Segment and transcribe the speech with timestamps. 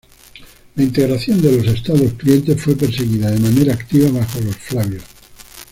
[0.77, 5.03] La integración de los estados clientes fue perseguida de manera activa bajo los flavios.